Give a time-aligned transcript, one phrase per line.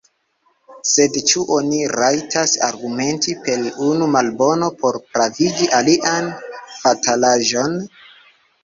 [0.91, 6.35] Sed ĉu oni rajtas argumenti per unu malbono por pravigi alian
[6.81, 7.81] fatalaĵon?